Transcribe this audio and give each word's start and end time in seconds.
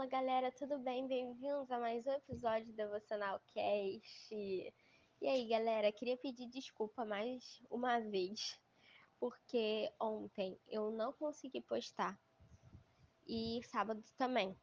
Fala 0.00 0.08
galera, 0.08 0.50
tudo 0.50 0.78
bem? 0.78 1.06
Bem-vindos 1.06 1.70
a 1.70 1.78
mais 1.78 2.06
um 2.06 2.12
episódio 2.12 2.68
do 2.68 2.72
Devocional 2.72 3.38
Cast. 3.52 4.34
E 4.34 4.72
aí 5.28 5.46
galera, 5.46 5.92
queria 5.92 6.16
pedir 6.16 6.46
desculpa 6.46 7.04
mais 7.04 7.62
uma 7.68 8.00
vez, 8.00 8.58
porque 9.18 9.92
ontem 10.00 10.58
eu 10.68 10.90
não 10.90 11.12
consegui 11.12 11.60
postar 11.60 12.18
e 13.28 13.60
sábado 13.64 14.02
também, 14.16 14.58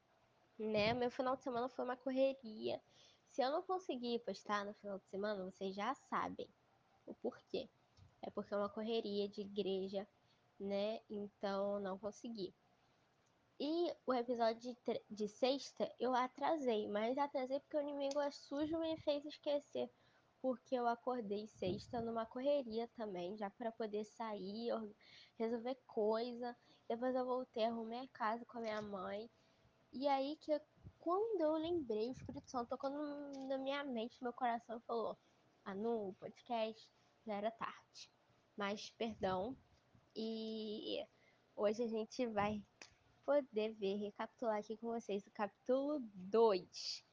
né? 0.57 0.95
Meu 0.95 1.11
final 1.11 1.35
de 1.35 1.43
semana 1.43 1.69
foi 1.69 1.85
uma 1.85 1.95
correria. 1.95 2.81
Se 3.29 3.43
eu 3.43 3.51
não 3.51 3.61
conseguir 3.61 4.17
postar 4.25 4.65
no 4.65 4.73
final 4.73 4.97
de 4.97 5.05
semana, 5.05 5.45
vocês 5.45 5.75
já 5.75 5.93
sabem 6.09 6.49
o 7.05 7.13
porquê. 7.13 7.69
É 8.23 8.31
porque 8.31 8.55
é 8.55 8.57
uma 8.57 8.69
correria 8.69 9.29
de 9.29 9.41
igreja, 9.41 10.07
né? 10.59 10.99
Então 11.07 11.79
não 11.79 11.95
consegui. 11.99 12.55
E 13.59 13.91
o 14.05 14.13
episódio 14.13 14.61
de, 14.61 15.01
de, 15.09 15.27
sexta 15.27 15.91
eu 15.99 16.13
atrasei, 16.13 16.87
mas 16.87 17.17
atrasei 17.17 17.59
porque 17.59 17.77
o 17.77 17.81
inimigo 17.81 18.21
é 18.21 18.29
sujo 18.29 18.77
me 18.77 18.95
fez 18.97 19.25
esquecer. 19.25 19.89
Porque 20.39 20.75
eu 20.75 20.87
acordei 20.87 21.47
sexta 21.47 21.99
numa 21.99 22.25
correria 22.25 22.87
também, 22.95 23.35
já 23.35 23.49
para 23.49 23.71
poder 23.71 24.03
sair, 24.03 24.69
resolver 25.39 25.75
coisa. 25.87 26.55
Depois 26.87 27.15
eu 27.15 27.25
voltei, 27.25 27.65
arrumei 27.65 28.01
a 28.01 28.07
casa 28.09 28.45
com 28.45 28.59
a 28.59 28.61
minha 28.61 28.81
mãe. 28.81 29.27
E 29.91 30.07
aí 30.07 30.35
que 30.35 30.61
quando 30.99 31.41
eu 31.41 31.53
lembrei, 31.53 32.09
o 32.09 32.11
Espírito 32.11 32.51
Santo 32.51 32.69
tocou 32.69 32.89
na 32.89 33.57
minha 33.57 33.83
mente, 33.83 34.21
meu 34.21 34.33
coração, 34.33 34.79
falou: 34.81 35.17
Ah, 35.65 35.73
no 35.73 36.13
podcast 36.19 36.87
já 37.25 37.33
era 37.33 37.49
tarde. 37.49 38.11
Mas 38.55 38.89
perdão. 38.91 39.57
E 40.15 41.03
hoje 41.55 41.83
a 41.83 41.87
gente 41.87 42.27
vai 42.27 42.61
poder 43.27 43.73
ver, 43.73 43.97
recapitular 43.97 44.57
aqui 44.57 44.77
com 44.77 44.87
vocês 44.87 45.27
o 45.27 45.31
capítulo 45.31 45.99
2, 46.15 47.03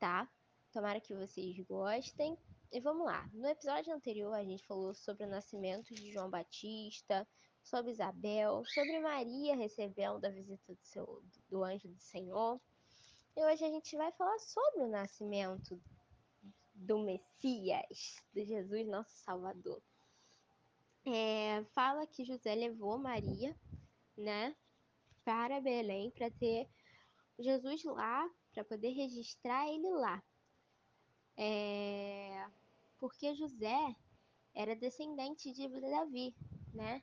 tá? 0.00 0.28
Tomara 0.72 1.00
que 1.00 1.14
vocês 1.14 1.56
gostem. 1.60 2.36
E 2.72 2.80
vamos 2.80 3.06
lá. 3.06 3.30
No 3.32 3.46
episódio 3.46 3.94
anterior 3.94 4.34
a 4.34 4.42
gente 4.42 4.66
falou 4.66 4.92
sobre 4.94 5.24
o 5.24 5.28
nascimento 5.28 5.94
de 5.94 6.10
João 6.10 6.28
Batista, 6.28 7.24
sobre 7.62 7.92
Isabel, 7.92 8.64
sobre 8.66 8.98
Maria 8.98 9.54
recebendo 9.54 10.24
a 10.24 10.30
visita 10.30 10.74
do, 10.74 10.84
seu, 10.84 11.22
do 11.48 11.62
anjo 11.62 11.86
do 11.86 12.00
Senhor. 12.00 12.60
E 13.36 13.44
hoje 13.44 13.64
a 13.64 13.70
gente 13.70 13.96
vai 13.96 14.10
falar 14.10 14.40
sobre 14.40 14.82
o 14.82 14.88
nascimento 14.88 15.80
do 16.74 16.98
Messias, 16.98 18.16
de 18.34 18.44
Jesus, 18.44 18.88
nosso 18.88 19.16
Salvador. 19.18 19.80
É, 21.06 21.62
fala 21.66 22.08
que 22.08 22.24
José 22.24 22.56
levou 22.56 22.98
Maria, 22.98 23.56
né, 24.16 24.56
para 25.24 25.60
Belém 25.60 26.10
para 26.10 26.30
ter 26.30 26.68
Jesus 27.38 27.84
lá, 27.84 28.28
para 28.52 28.64
poder 28.64 28.90
registrar 28.90 29.68
ele 29.68 29.90
lá. 29.90 30.22
É... 31.36 32.46
Porque 32.98 33.34
José 33.34 33.96
era 34.54 34.76
descendente 34.76 35.52
de 35.52 35.68
Davi, 35.68 36.34
né? 36.74 37.02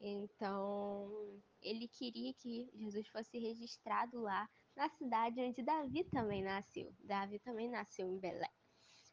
Então, 0.00 1.40
ele 1.60 1.86
queria 1.86 2.34
que 2.34 2.68
Jesus 2.74 3.06
fosse 3.08 3.38
registrado 3.38 4.20
lá 4.20 4.50
na 4.74 4.88
cidade 4.90 5.40
onde 5.40 5.62
Davi 5.62 6.04
também 6.04 6.42
nasceu. 6.42 6.92
Davi 6.98 7.38
também 7.38 7.68
nasceu 7.68 8.08
em 8.08 8.18
Belém, 8.18 8.50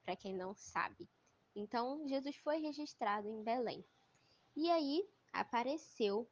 para 0.03 0.15
quem 0.15 0.35
não 0.35 0.55
sabe. 0.55 1.07
Então, 1.55 2.07
Jesus 2.07 2.35
foi 2.37 2.57
registrado 2.57 3.27
em 3.29 3.43
Belém. 3.43 3.85
E 4.55 4.69
aí 4.71 5.07
apareceu 5.31 6.27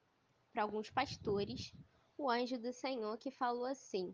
para 0.51 0.63
alguns 0.63 0.89
pastores 0.89 1.71
o 2.17 2.29
anjo 2.29 2.57
do 2.57 2.73
Senhor 2.73 3.17
que 3.17 3.29
falou 3.29 3.65
assim: 3.65 4.13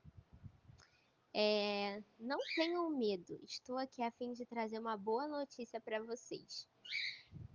é, 1.33 2.03
Não 2.19 2.37
tenham 2.55 2.89
medo, 2.89 3.39
estou 3.43 3.77
aqui 3.77 4.01
a 4.01 4.11
fim 4.11 4.33
de 4.33 4.45
trazer 4.45 4.77
uma 4.77 4.97
boa 4.97 5.27
notícia 5.27 5.79
para 5.79 6.03
vocês. 6.03 6.67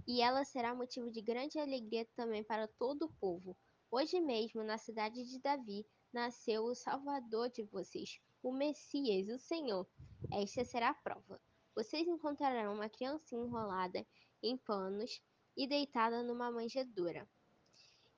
E 0.07 0.23
ela 0.23 0.45
será 0.45 0.75
motivo 0.75 1.11
de 1.11 1.21
grande 1.21 1.59
alegria 1.59 2.07
também 2.17 2.43
para 2.43 2.67
todo 2.67 3.05
o 3.05 3.13
povo. 3.21 3.57
Hoje 3.91 4.21
mesmo, 4.21 4.63
na 4.65 4.79
cidade 4.79 5.23
de 5.25 5.39
Davi, 5.39 5.87
nasceu 6.13 6.65
o 6.65 6.75
Salvador 6.75 7.51
de 7.51 7.63
vocês, 7.65 8.19
o 8.43 8.51
Messias, 8.51 9.29
o 9.29 9.39
Senhor. 9.39 9.87
Esta 10.33 10.65
será 10.65 10.91
a 10.91 10.95
prova. 10.95 11.41
Vocês 11.75 12.09
encontrarão 12.09 12.75
uma 12.75 12.89
criança 12.89 13.37
enrolada 13.37 14.05
em 14.43 14.57
panos 14.57 15.23
e 15.57 15.67
deitada 15.67 16.23
numa 16.23 16.51
manjedoura. 16.51 17.29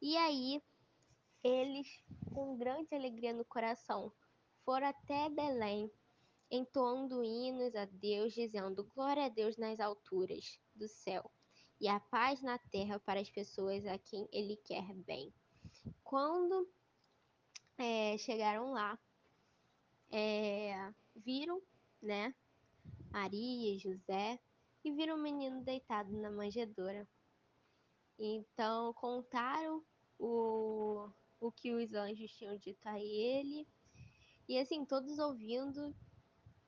E 0.01 0.17
aí, 0.17 0.63
eles, 1.43 2.03
com 2.33 2.56
grande 2.56 2.95
alegria 2.95 3.33
no 3.33 3.45
coração, 3.45 4.12
foram 4.65 4.89
até 4.89 5.28
Belém, 5.28 5.91
entoando 6.51 7.25
hinos 7.25 7.75
a 7.75 7.84
Deus, 7.87 8.33
dizendo: 8.33 8.84
Glória 8.95 9.25
a 9.25 9.28
Deus 9.28 9.56
nas 9.56 9.81
alturas 9.81 10.59
do 10.75 10.89
céu 10.89 11.31
e 11.81 11.89
a 11.89 11.99
paz 11.99 12.43
na 12.43 12.59
terra 12.59 13.01
para 13.01 13.21
as 13.21 13.31
pessoas 13.31 13.87
a 13.87 13.99
quem 13.99 14.28
Ele 14.31 14.56
quer 14.56 14.93
bem. 14.95 15.33
Quando 16.05 16.69
é, 17.78 18.19
chegaram 18.19 18.72
lá, 18.72 18.99
é, 20.11 20.93
viram, 21.17 21.62
né, 22.03 22.34
Maria 23.11 23.75
e 23.75 23.78
José, 23.78 24.39
e 24.84 24.93
viram 24.93 25.17
o 25.17 25.22
menino 25.22 25.62
deitado 25.62 26.12
na 26.12 26.31
manjedoura. 26.31 27.09
Então 28.19 28.93
contaram 28.95 29.83
o, 30.19 31.09
o 31.41 31.51
que 31.51 31.73
os 31.73 31.95
anjos 31.95 32.31
tinham 32.33 32.56
dito 32.56 32.87
a 32.87 32.99
ele. 33.01 33.67
E 34.49 34.59
assim, 34.59 34.84
todos 34.84 35.19
ouvindo 35.19 35.95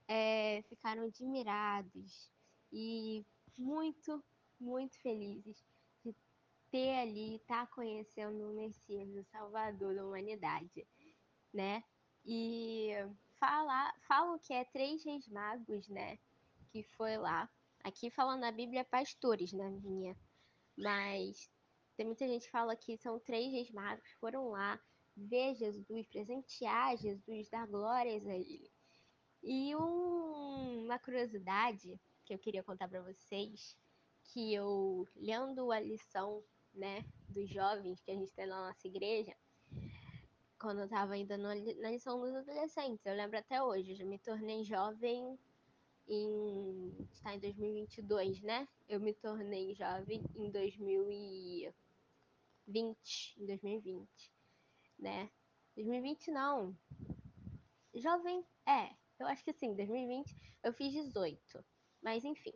é, 0.08 0.62
ficaram 0.68 1.04
admirados 1.04 2.30
e 2.72 3.24
muito, 3.58 4.22
muito 4.58 4.96
felizes 5.00 5.62
de 6.04 6.14
ter 6.70 6.94
ali, 6.96 7.36
estar 7.36 7.66
tá 7.66 7.72
conhecendo 7.74 8.50
o 8.50 8.54
Messias, 8.54 9.08
o 9.14 9.24
Salvador 9.24 9.94
da 9.94 10.06
humanidade, 10.06 10.86
né? 11.52 11.84
E 12.24 12.90
fala, 13.38 13.92
falam 14.06 14.38
que 14.38 14.52
é 14.52 14.64
três 14.64 15.04
reis 15.04 15.28
magos, 15.28 15.88
né? 15.88 16.18
Que 16.70 16.82
foi 16.82 17.16
lá. 17.16 17.48
Aqui 17.84 18.10
falando 18.10 18.40
na 18.40 18.52
Bíblia 18.52 18.84
pastores, 18.84 19.52
na 19.52 19.68
minha. 19.68 20.16
Mas 20.78 21.50
tem 21.96 22.06
muita 22.06 22.26
gente 22.26 22.44
que 22.46 22.50
fala 22.50 22.76
que 22.76 22.96
são 22.96 23.18
três 23.20 23.52
reis 23.52 23.70
magos 23.70 24.10
foram 24.20 24.48
lá 24.48 24.80
ver 25.16 25.54
Jesus, 25.54 26.06
presentear 26.08 26.96
Jesus, 26.96 27.48
dar 27.50 27.66
glórias 27.66 28.26
a 28.26 28.34
ele. 28.34 28.70
E 29.42 29.74
um, 29.76 30.84
uma 30.84 30.98
curiosidade 30.98 32.00
que 32.24 32.32
eu 32.32 32.38
queria 32.38 32.62
contar 32.62 32.88
para 32.88 33.02
vocês, 33.02 33.76
que 34.24 34.54
eu 34.54 35.06
lendo 35.16 35.70
a 35.70 35.80
lição, 35.80 36.42
né, 36.72 37.04
dos 37.28 37.50
jovens 37.50 38.00
que 38.00 38.10
a 38.10 38.14
gente 38.14 38.32
tem 38.32 38.46
na 38.46 38.68
nossa 38.68 38.86
igreja, 38.86 39.36
quando 40.58 40.78
eu 40.78 40.84
estava 40.84 41.14
ainda 41.14 41.36
no, 41.36 41.48
na 41.80 41.90
lição 41.90 42.20
dos 42.20 42.34
adolescentes, 42.34 43.04
eu 43.04 43.14
lembro 43.14 43.36
até 43.36 43.62
hoje, 43.62 43.90
eu 43.90 43.96
já 43.96 44.04
me 44.04 44.18
tornei 44.18 44.64
jovem 44.64 45.38
em 46.08 47.08
está 47.12 47.34
em 47.34 47.40
2022, 47.40 48.40
né? 48.42 48.66
Eu 48.88 49.00
me 49.00 49.12
tornei 49.14 49.74
jovem 49.74 50.22
em 50.36 50.50
2000 50.50 51.10
e 51.10 51.72
20, 52.66 53.40
em 53.40 53.46
2020, 53.46 54.08
né? 54.98 55.30
2020 55.76 56.30
não. 56.30 56.76
Jovem, 57.94 58.44
é, 58.66 58.94
eu 59.18 59.26
acho 59.26 59.44
que 59.44 59.52
sim, 59.52 59.74
2020 59.74 60.36
eu 60.62 60.72
fiz 60.72 60.92
18. 60.92 61.64
Mas 62.02 62.24
enfim, 62.24 62.52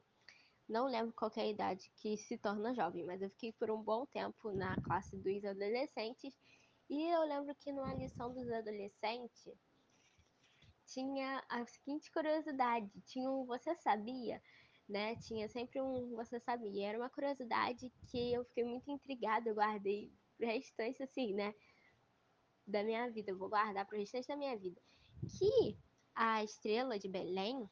não 0.69 0.87
lembro 0.87 1.15
qual 1.15 1.31
é 1.37 1.43
a 1.43 1.47
idade 1.47 1.91
que 1.97 2.17
se 2.17 2.37
torna 2.39 2.75
jovem, 2.75 3.05
mas 3.05 3.23
eu 3.23 3.31
fiquei 3.31 3.53
por 3.53 3.71
um 3.71 3.83
bom 3.83 4.05
tempo 4.07 4.53
na 4.53 4.81
classe 4.83 5.17
dos 5.17 5.45
adolescentes. 5.45 6.37
E 6.91 7.03
eu 7.05 7.23
lembro 7.23 7.55
que 7.55 7.73
numa 7.73 7.95
lição 7.95 8.33
dos 8.33 8.51
adolescentes 8.51 9.53
tinha 10.87 11.45
a 11.49 11.67
seguinte 11.67 12.11
curiosidade, 12.13 12.91
tinha 13.07 13.31
um 13.31 13.45
você 13.45 13.75
sabia? 13.77 14.43
Né? 14.89 15.17
Tinha 15.17 15.49
sempre 15.49 15.81
um 15.81 16.15
Você 16.17 16.39
Sabia. 16.41 16.89
Era 16.89 16.99
uma 16.99 17.11
curiosidade 17.11 17.93
que 18.11 18.33
eu 18.33 18.45
fiquei 18.45 18.65
muito 18.65 18.91
intrigada, 18.91 19.49
eu 19.49 19.55
guardei 19.55 20.13
pro 20.37 20.47
restante, 20.47 21.03
assim, 21.03 21.35
né? 21.35 21.55
Da 22.67 22.83
minha 22.83 23.11
vida, 23.11 23.31
eu 23.31 23.39
vou 23.39 23.49
guardar 23.49 23.87
pro 23.87 23.99
restante 23.99 24.29
da 24.29 24.37
minha 24.37 24.57
vida. 24.57 24.81
Que 25.39 25.79
a 26.15 26.43
estrela 26.43 26.99
de 26.99 27.09
Belém, 27.09 27.69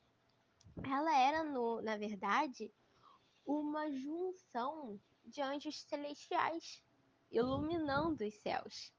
ela 0.84 1.18
era, 1.18 1.44
no, 1.44 1.80
na 1.82 1.96
verdade, 1.96 2.72
uma 3.46 3.90
junção 3.90 5.00
de 5.24 5.40
anjos 5.40 5.82
celestiais 5.82 6.82
iluminando 7.30 8.24
os 8.24 8.34
céus. 8.36 8.92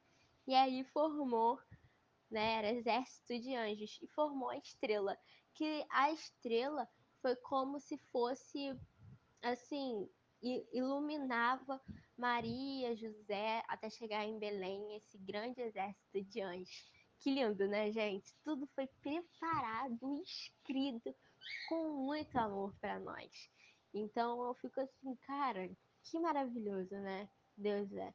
E 0.47 0.53
aí 0.53 0.83
formou, 0.85 1.59
né, 2.29 2.57
era 2.57 2.71
exército 2.71 3.39
de 3.39 3.55
anjos 3.55 3.99
e 4.01 4.07
formou 4.07 4.49
a 4.49 4.57
estrela, 4.57 5.17
que 5.53 5.85
a 5.89 6.11
estrela 6.11 6.87
foi 7.25 7.35
como 7.37 7.79
se 7.79 7.97
fosse 8.11 8.79
assim, 9.41 10.07
iluminava 10.71 11.81
Maria, 12.15 12.95
José, 12.95 13.63
até 13.67 13.89
chegar 13.89 14.23
em 14.23 14.37
Belém, 14.37 14.95
esse 14.95 15.17
grande 15.17 15.59
exército 15.59 16.21
de 16.21 16.41
anjos 16.41 16.85
que 17.19 17.33
lindo, 17.33 17.67
né, 17.67 17.91
gente? 17.91 18.31
Tudo 18.43 18.67
foi 18.75 18.85
preparado, 19.01 20.21
escrito 20.21 21.15
com 21.67 22.05
muito 22.05 22.37
amor 22.37 22.75
para 22.79 22.99
nós. 22.99 23.49
Então 23.91 24.45
eu 24.45 24.53
fico 24.53 24.79
assim, 24.79 25.15
cara, 25.25 25.67
que 26.03 26.19
maravilhoso, 26.19 26.93
né? 26.93 27.27
Deus 27.57 27.91
é. 27.93 28.13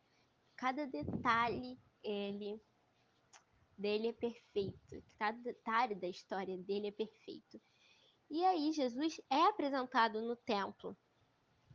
Cada 0.56 0.86
detalhe 0.86 1.76
ele 2.04 2.62
dele 3.76 4.08
é 4.08 4.12
perfeito. 4.12 5.02
Cada 5.18 5.36
detalhe 5.40 5.96
da 5.96 6.06
história 6.06 6.56
dele 6.56 6.86
é 6.86 6.92
perfeito. 6.92 7.60
E 8.30 8.44
aí 8.44 8.72
Jesus 8.72 9.20
é 9.28 9.42
apresentado 9.46 10.22
no 10.22 10.36
templo 10.36 10.96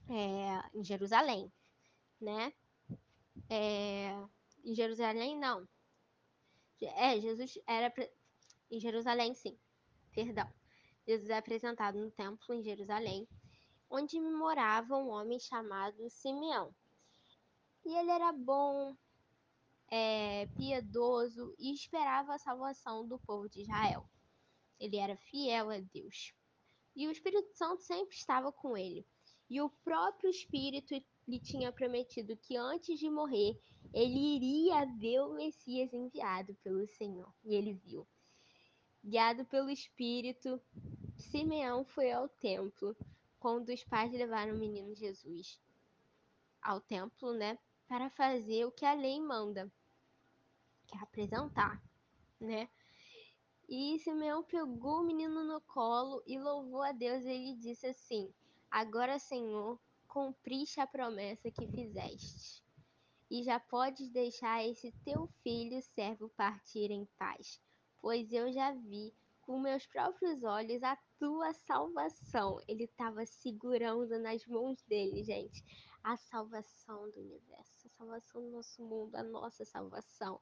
é, 0.10 0.78
em 0.78 0.84
Jerusalém, 0.84 1.52
né? 2.20 2.54
É, 3.50 4.16
em 4.64 4.74
Jerusalém 4.74 5.38
não. 5.38 5.68
É, 6.82 7.20
Jesus 7.20 7.60
era 7.68 7.94
em 8.72 8.80
Jerusalém, 8.80 9.34
sim. 9.36 9.58
Perdão. 10.14 10.50
Jesus 11.06 11.30
é 11.30 11.38
apresentado 11.38 12.00
no 12.00 12.10
templo 12.10 12.56
em 12.56 12.64
Jerusalém, 12.64 13.28
onde 13.90 14.20
morava 14.20 14.96
um 14.96 15.10
homem 15.10 15.40
chamado 15.40 16.10
Simeão. 16.10 16.74
E 17.86 17.94
ele 17.96 18.10
era 18.10 18.32
bom, 18.32 18.96
é, 19.90 20.48
piedoso 20.56 21.54
e 21.60 21.74
esperava 21.74 22.34
a 22.34 22.40
salvação 22.40 23.08
do 23.08 23.20
povo 23.20 23.48
de 23.48 23.62
Israel. 23.62 24.10
Ele 24.80 24.98
era 24.98 25.16
fiel 25.18 25.70
a 25.70 25.80
Deus. 25.80 26.34
E 26.96 27.08
o 27.08 27.12
Espírito 27.12 27.52
Santo 27.54 27.82
sempre 27.84 28.16
estava 28.16 28.52
com 28.52 28.78
ele. 28.78 29.06
E 29.50 29.62
o 29.62 29.70
próprio 29.70 30.30
Espírito 30.30 30.96
lhe 31.28 31.40
tinha 31.40 31.72
prometido 31.72 32.38
que 32.38 32.56
antes 32.56 33.00
de 33.00 33.10
morrer, 33.10 33.60
ele 33.94 34.36
iria 34.36 34.86
ver 34.98 35.22
o 35.22 35.34
Messias 35.34 35.94
enviado 35.94 36.56
pelo 36.64 36.88
Senhor. 36.88 37.32
E 37.44 37.54
ele 37.54 37.74
viu. 37.74 38.08
Guiado 39.04 39.46
pelo 39.46 39.70
Espírito, 39.70 40.60
Simeão 41.18 41.86
foi 41.86 42.12
ao 42.12 42.28
templo 42.28 42.96
quando 43.40 43.70
os 43.70 43.84
pais 43.84 44.12
levaram 44.12 44.56
o 44.56 44.58
menino 44.58 44.96
Jesus 44.96 45.60
ao 46.66 46.82
templo, 46.82 47.32
né, 47.34 47.60
para 47.88 48.10
fazer 48.10 48.66
o 48.66 48.72
que 48.72 48.86
a 48.86 48.96
lei 48.96 49.22
manda, 49.22 49.72
que 50.88 50.98
é 50.98 51.00
apresentar, 51.00 51.80
né? 52.40 52.68
E 53.68 53.98
Simeão 54.00 54.44
pegou 54.44 55.02
o 55.02 55.04
menino 55.04 55.44
no 55.44 55.60
colo 55.62 56.22
e 56.28 56.38
louvou 56.40 56.84
a 56.84 56.92
Deus. 56.92 57.24
E 57.24 57.30
ele 57.30 57.56
disse 57.56 57.88
assim: 57.88 58.32
Agora, 58.70 59.18
Senhor, 59.18 59.80
cumpriste 60.08 60.80
a 60.80 60.88
promessa 60.88 61.50
que 61.50 61.68
fizeste. 61.68 62.64
E 63.30 63.44
já 63.44 63.60
podes 63.60 64.10
deixar 64.12 64.64
esse 64.64 64.92
teu 65.04 65.28
filho 65.42 65.82
servo 65.82 66.30
partir 66.30 66.92
em 66.92 67.06
paz, 67.18 67.60
pois 68.00 68.32
eu 68.32 68.54
já 68.54 68.72
vi 68.72 69.12
com 69.42 69.60
meus 69.60 69.86
próprios 69.88 70.44
olhos 70.44 70.84
a 70.84 70.96
tua 71.20 71.54
salvação. 71.54 72.60
Ele 72.68 72.84
estava 72.84 73.26
segurando 73.26 74.20
nas 74.20 74.46
mãos 74.46 74.82
dele, 74.84 75.24
gente, 75.24 75.64
a 76.04 76.16
salvação 76.18 77.10
do 77.12 77.20
universo, 77.20 77.88
a 77.88 77.90
salvação 77.90 78.42
do 78.42 78.52
nosso 78.52 78.84
mundo, 78.84 79.16
a 79.16 79.24
nossa 79.24 79.66
salvação. 79.66 80.40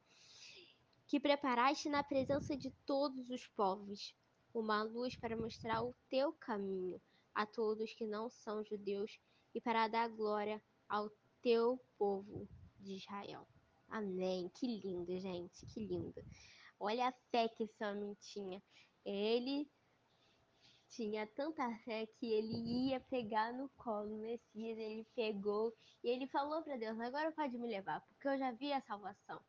Que 1.07 1.19
preparaste 1.19 1.89
na 1.89 2.03
presença 2.03 2.55
de 2.55 2.71
todos 2.85 3.29
os 3.29 3.47
povos 3.47 4.15
uma 4.53 4.83
luz 4.83 5.15
para 5.15 5.35
mostrar 5.35 5.83
o 5.83 5.95
teu 6.09 6.31
caminho 6.33 7.01
a 7.33 7.45
todos 7.45 7.94
que 7.94 8.05
não 8.05 8.29
são 8.29 8.63
judeus 8.63 9.19
e 9.53 9.59
para 9.59 9.88
dar 9.88 10.07
glória 10.09 10.61
ao 10.88 11.09
teu 11.41 11.79
povo 11.97 12.47
de 12.79 12.95
Israel. 12.95 13.47
Amém. 13.89 14.50
Que 14.55 14.67
lindo, 14.67 15.19
gente, 15.19 15.65
que 15.67 15.85
lindo. 15.85 16.23
Olha 16.79 17.07
a 17.09 17.13
fé 17.31 17.47
que 17.47 17.63
esse 17.63 17.83
homem 17.83 18.15
tinha. 18.19 18.61
Ele 19.05 19.69
tinha 20.89 21.25
tanta 21.27 21.75
fé 21.79 22.05
que 22.05 22.31
ele 22.31 22.89
ia 22.89 23.00
pegar 23.00 23.51
no 23.53 23.67
colo 23.69 24.15
o 24.15 24.19
Messias, 24.19 24.77
ele 24.77 25.07
pegou 25.15 25.73
e 26.03 26.09
ele 26.09 26.27
falou 26.27 26.61
para 26.61 26.77
Deus: 26.77 27.00
agora 27.00 27.31
pode 27.31 27.57
me 27.57 27.67
levar, 27.67 28.01
porque 28.01 28.27
eu 28.27 28.38
já 28.38 28.51
vi 28.51 28.71
a 28.71 28.81
salvação. 28.81 29.41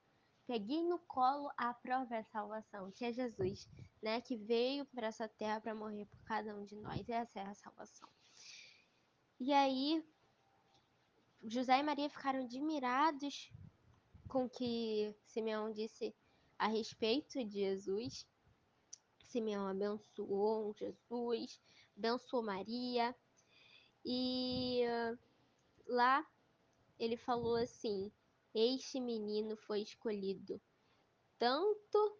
Peguei 0.46 0.82
no 0.82 0.98
colo 0.98 1.50
a 1.56 1.72
própria 1.72 2.22
salvação, 2.24 2.90
que 2.92 3.04
é 3.04 3.12
Jesus, 3.12 3.68
né, 4.02 4.20
que 4.20 4.36
veio 4.36 4.84
para 4.86 5.06
essa 5.06 5.26
terra 5.26 5.60
para 5.60 5.74
morrer 5.74 6.04
por 6.06 6.22
cada 6.24 6.54
um 6.54 6.64
de 6.64 6.76
nós. 6.76 7.08
Essa 7.08 7.40
é 7.40 7.46
a 7.46 7.54
salvação. 7.54 8.08
E 9.40 9.52
aí, 9.52 10.04
José 11.42 11.78
e 11.78 11.82
Maria 11.82 12.10
ficaram 12.10 12.44
admirados 12.44 13.50
com 14.28 14.44
o 14.44 14.50
que 14.50 15.14
Simeão 15.26 15.72
disse 15.72 16.14
a 16.58 16.68
respeito 16.68 17.42
de 17.44 17.60
Jesus. 17.60 18.26
Simeão 19.26 19.66
abençoou 19.66 20.74
Jesus, 20.74 21.60
abençoou 21.96 22.42
Maria. 22.42 23.14
E 24.04 24.82
lá 25.86 26.26
ele 26.98 27.16
falou 27.16 27.56
assim: 27.56 28.12
Este 28.54 29.00
menino 29.00 29.56
foi 29.56 29.82
escolhido 29.82 30.60
tanto 31.38 32.18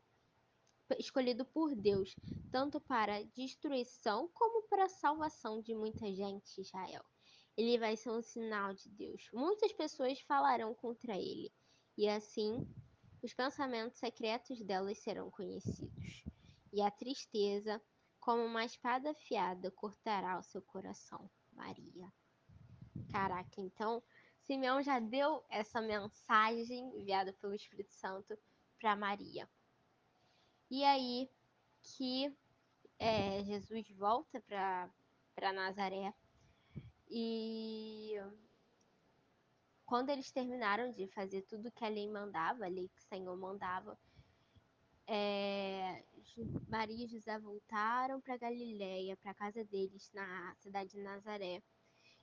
escolhido 0.99 1.47
por 1.47 1.75
Deus, 1.75 2.15
tanto 2.51 2.79
para 2.81 3.25
destruição 3.25 4.29
como 4.35 4.69
para 4.69 4.89
salvação 4.89 5.63
de 5.63 5.75
muita 5.75 6.13
gente, 6.13 6.61
Israel. 6.61 7.03
Ele 7.57 7.79
vai 7.79 7.97
ser 7.97 8.11
um 8.11 8.21
sinal 8.21 8.75
de 8.75 8.91
Deus. 8.91 9.29
Muitas 9.33 9.73
pessoas 9.73 10.21
falarão 10.21 10.75
contra 10.75 11.17
ele, 11.17 11.51
e 11.97 12.09
assim 12.09 12.67
os 13.23 13.33
pensamentos 13.33 13.99
secretos 13.99 14.61
delas 14.63 14.99
serão 14.99 15.31
conhecidos 15.31 16.25
e 16.75 16.83
a 16.83 16.91
tristeza, 16.91 17.81
como 18.19 18.43
uma 18.43 18.65
espada 18.65 19.13
afiada, 19.13 19.71
cortará 19.71 20.39
o 20.39 20.43
seu 20.43 20.61
coração. 20.61 21.31
Maria. 21.53 22.13
Caraca, 23.13 23.61
então 23.61 24.03
Simeão 24.47 24.83
já 24.83 24.99
deu 24.99 25.45
essa 25.49 25.81
mensagem 25.81 26.97
enviada 26.97 27.33
pelo 27.35 27.55
Espírito 27.55 27.93
Santo 27.93 28.39
para 28.79 28.95
Maria. 28.95 29.49
E 30.71 30.85
aí 30.85 31.31
que 31.83 32.35
é, 32.99 33.43
Jesus 33.45 33.89
volta 33.91 34.41
para 34.41 35.53
Nazaré 35.53 36.13
e 37.09 38.15
quando 39.87 40.11
eles 40.11 40.31
terminaram 40.31 40.91
de 40.91 41.07
fazer 41.09 41.43
tudo 41.43 41.71
que 41.71 41.85
a 41.85 41.89
lei 41.89 42.09
mandava, 42.09 42.65
a 42.65 42.69
lei 42.69 42.89
que 42.89 42.99
o 42.99 43.09
Senhor 43.09 43.37
mandava, 43.37 43.99
é, 45.07 46.03
Maria 46.69 47.05
e 47.05 47.09
José 47.09 47.39
voltaram 47.39 48.21
para 48.21 48.37
Galiléia, 48.37 49.17
para 49.19 49.31
a 49.31 49.35
casa 49.35 49.65
deles 49.65 50.11
na 50.13 50.55
cidade 50.57 50.91
de 50.91 51.01
Nazaré. 51.01 51.63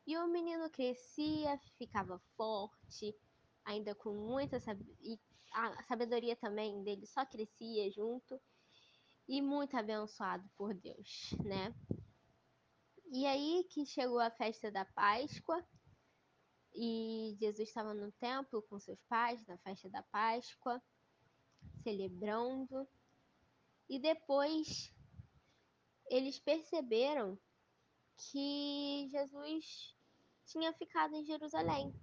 E 0.05 0.17
o 0.17 0.27
menino 0.27 0.69
crescia, 0.69 1.57
ficava 1.77 2.19
forte, 2.35 3.15
ainda 3.65 3.93
com 3.95 4.13
muita 4.13 4.59
sabedoria, 4.59 5.19
a 5.53 5.83
sabedoria 5.83 6.35
também 6.35 6.83
dele 6.83 7.05
só 7.05 7.25
crescia 7.25 7.91
junto 7.91 8.39
e 9.27 9.41
muito 9.41 9.75
abençoado 9.77 10.49
por 10.57 10.73
Deus, 10.73 11.31
né? 11.43 11.73
E 13.13 13.25
aí 13.25 13.65
que 13.69 13.85
chegou 13.85 14.19
a 14.19 14.31
festa 14.31 14.71
da 14.71 14.85
Páscoa 14.85 15.63
e 16.73 17.35
Jesus 17.39 17.67
estava 17.67 17.93
no 17.93 18.11
templo 18.13 18.61
com 18.63 18.79
seus 18.79 19.01
pais 19.09 19.45
na 19.45 19.57
festa 19.57 19.89
da 19.89 20.01
Páscoa 20.03 20.81
celebrando. 21.83 22.87
E 23.89 23.99
depois 23.99 24.93
eles 26.09 26.39
perceberam 26.39 27.37
que 28.29 29.07
Jesus 29.09 29.95
tinha 30.45 30.71
ficado 30.73 31.15
em 31.15 31.25
Jerusalém, 31.25 31.93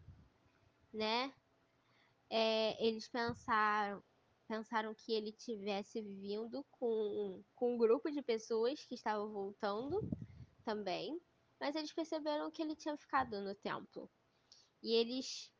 né? 0.93 1.33
É, 2.31 2.87
eles 2.87 3.09
pensaram, 3.09 4.03
pensaram 4.47 4.95
que 4.95 5.13
ele 5.13 5.33
tivesse 5.33 6.03
vindo 6.03 6.65
com, 6.73 7.43
com 7.55 7.75
um 7.75 7.79
grupo 7.79 8.11
de 8.11 8.21
pessoas 8.23 8.85
que 8.85 8.95
estavam 8.95 9.31
voltando 9.31 10.01
também, 10.65 11.21
mas 11.61 11.75
eles 11.75 11.93
perceberam 11.93 12.51
que 12.51 12.63
ele 12.63 12.75
tinha 12.75 12.97
ficado 12.97 13.41
no 13.41 13.55
templo. 13.55 14.11
E 14.83 14.95
eles 14.95 15.51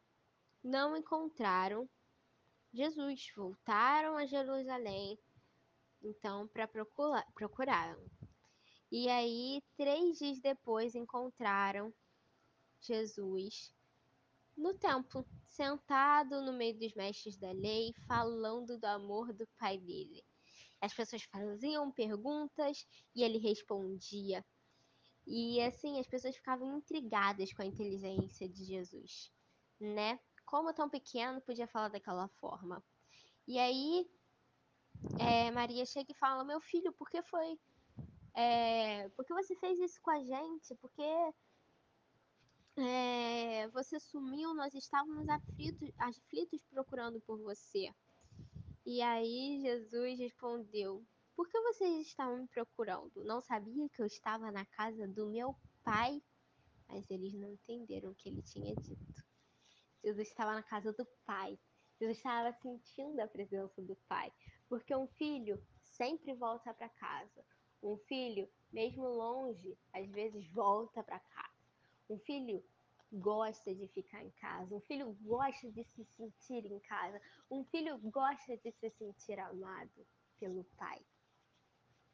não 0.63 0.97
encontraram 0.97 1.89
Jesus, 2.73 3.33
voltaram 3.35 4.17
a 4.17 4.27
Jerusalém, 4.27 5.19
então, 6.03 6.47
para 6.49 6.69
procurar, 6.69 7.27
procuraram. 7.35 7.99
E 8.91 9.09
aí, 9.09 9.63
três 9.77 10.19
dias 10.19 10.41
depois, 10.41 10.95
encontraram 10.95 11.93
Jesus 12.81 13.73
no 14.57 14.75
templo, 14.75 15.25
sentado 15.47 16.43
no 16.43 16.53
meio 16.53 16.79
dos 16.79 16.95
mestres 16.95 17.37
da 17.37 17.53
lei, 17.53 17.93
falando 18.07 18.79
do 18.79 18.85
amor 18.87 19.33
do 19.33 19.47
pai 19.59 19.79
dele. 19.79 20.25
As 20.81 20.95
pessoas 20.95 21.23
faziam 21.25 21.91
perguntas 21.91 22.87
e 23.15 23.23
ele 23.23 23.39
respondia. 23.39 24.45
E 25.27 25.61
assim, 25.61 26.01
as 26.01 26.07
pessoas 26.07 26.37
ficavam 26.37 26.79
intrigadas 26.79 27.53
com 27.53 27.63
a 27.63 27.67
inteligência 27.67 28.49
de 28.49 28.65
Jesus, 28.65 29.31
né? 29.79 30.19
como 30.49 30.73
tão 30.73 30.89
pequeno 30.89 31.43
podia 31.43 31.69
falar 31.69 31.89
daquela 31.89 32.27
forma. 32.41 32.83
E 33.47 33.59
aí, 33.59 34.11
é, 35.21 35.51
Maria 35.51 35.85
chega 35.85 36.11
e 36.11 36.19
fala: 36.19 36.43
Meu 36.43 36.61
filho, 36.61 36.93
por 36.93 37.09
que 37.11 37.23
foi? 37.23 37.59
É, 38.41 39.09
por 39.17 39.25
que 39.25 39.35
você 39.35 39.57
fez 39.57 39.81
isso 39.81 40.01
com 40.01 40.13
a 40.13 40.23
gente? 40.23 40.73
Porque 40.77 41.03
é, 42.77 43.67
você 43.71 43.99
sumiu, 43.99 44.55
nós 44.55 44.73
estávamos 44.75 45.29
aflitos, 45.29 45.91
aflitos 45.99 46.65
procurando 46.71 47.21
por 47.23 47.37
você. 47.41 47.93
E 48.87 49.03
aí 49.03 49.61
Jesus 49.61 50.21
respondeu: 50.21 51.05
Por 51.35 51.49
que 51.49 51.61
vocês 51.63 52.07
estavam 52.07 52.39
me 52.39 52.47
procurando? 52.47 53.25
Não 53.25 53.43
sabia 53.43 53.89
que 53.89 54.01
eu 54.01 54.07
estava 54.07 54.53
na 54.53 54.65
casa 54.67 55.09
do 55.09 55.27
meu 55.27 55.57
pai? 55.83 56.23
Mas 56.87 57.11
eles 57.11 57.35
não 57.35 57.51
entenderam 57.51 58.13
o 58.13 58.15
que 58.15 58.29
ele 58.29 58.43
tinha 58.43 58.73
dito. 58.77 59.25
Jesus 60.05 60.29
estava 60.29 60.55
na 60.55 60.63
casa 60.63 60.93
do 60.93 61.05
pai. 61.27 61.59
Jesus 61.99 62.19
estava 62.19 62.53
sentindo 62.53 63.19
a 63.19 63.27
presença 63.27 63.83
do 63.83 63.97
pai. 64.09 64.33
Porque 64.69 64.95
um 64.95 65.09
filho 65.09 65.61
sempre 65.83 66.33
volta 66.35 66.73
para 66.73 66.89
casa. 66.89 67.45
Um 67.83 67.97
filho, 67.97 68.49
mesmo 68.73 69.09
longe, 69.09 69.77
às 69.93 70.09
vezes 70.11 70.47
volta 70.49 71.03
para 71.03 71.19
casa. 71.21 71.49
Um 72.11 72.19
filho 72.19 72.65
gosta 73.13 73.75
de 73.75 73.87
ficar 73.89 74.23
em 74.25 74.31
casa. 74.33 74.75
Um 74.75 74.81
filho 74.81 75.17
gosta 75.23 75.71
de 75.71 75.85
se 75.85 76.05
sentir 76.17 76.67
em 76.67 76.81
casa. 76.81 77.21
Um 77.51 77.65
filho 77.65 77.99
gosta 77.99 78.57
de 78.57 78.73
se 78.73 78.91
sentir 78.91 79.39
amado 79.39 80.07
pelo 80.39 80.65
pai. 80.77 81.01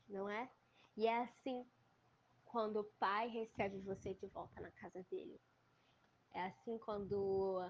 Não 0.09 0.29
é? 0.29 0.51
E 0.97 1.07
é 1.07 1.23
assim 1.23 1.67
quando 2.45 2.81
o 2.81 2.85
pai 3.01 3.29
recebe 3.29 3.79
você 3.81 4.15
de 4.15 4.27
volta 4.29 4.61
na 4.61 4.71
casa 4.73 5.03
dele. 5.11 5.41
É 6.33 6.45
assim 6.47 6.79
quando 6.79 7.69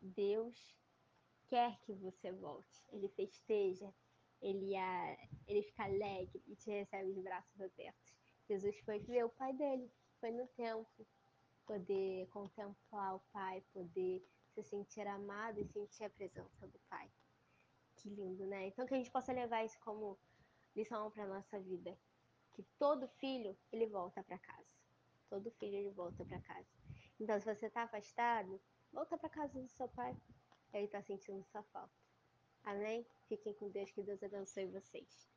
Deus 0.00 0.74
quer 1.48 1.78
que 1.82 1.92
você 1.92 2.32
volte. 2.32 2.82
Ele 2.92 3.08
festeja, 3.10 3.92
ele, 4.44 4.74
ele 5.48 5.62
fica 5.62 5.84
alegre 5.84 6.42
e 6.46 6.54
te 6.54 6.70
recebe 6.70 7.14
de 7.14 7.22
braços 7.22 7.58
abertos. 7.60 8.14
Jesus 8.46 8.78
foi 8.80 8.98
ver 8.98 9.24
o 9.24 9.30
pai 9.30 9.54
dele, 9.54 9.90
foi 10.20 10.30
no 10.30 10.46
templo, 10.48 11.06
poder 11.66 12.28
contemplar 12.28 13.16
o 13.16 13.20
pai, 13.32 13.62
poder 13.72 14.22
se 14.52 14.62
sentir 14.62 15.06
amado 15.06 15.58
e 15.58 15.66
sentir 15.66 16.04
a 16.04 16.10
presença 16.10 16.68
do 16.68 16.78
pai. 16.90 17.10
Que 17.96 18.10
lindo, 18.10 18.46
né? 18.46 18.66
Então 18.66 18.84
que 18.84 18.92
a 18.92 18.98
gente 18.98 19.10
possa 19.10 19.32
levar 19.32 19.64
isso 19.64 19.80
como 19.80 20.18
lição 20.76 21.10
para 21.10 21.26
nossa 21.26 21.58
vida, 21.58 21.98
que 22.52 22.62
todo 22.78 23.08
filho 23.08 23.56
ele 23.72 23.86
volta 23.86 24.22
para 24.22 24.38
casa. 24.38 24.68
Todo 25.30 25.50
filho 25.52 25.76
ele 25.76 25.90
volta 25.90 26.22
para 26.22 26.40
casa. 26.42 26.68
Então 27.18 27.40
se 27.40 27.46
você 27.46 27.66
está 27.66 27.84
afastado, 27.84 28.60
volta 28.92 29.16
para 29.16 29.30
casa 29.30 29.58
do 29.58 29.68
seu 29.70 29.88
pai. 29.88 30.14
Ele 30.74 30.84
está 30.84 31.00
sentindo 31.00 31.42
sua 31.44 31.62
falta. 31.62 32.03
Amém? 32.64 33.06
Fiquem 33.28 33.54
com 33.54 33.70
Deus, 33.70 33.90
que 33.90 34.02
Deus 34.02 34.22
abençoe 34.22 34.66
vocês. 34.66 35.33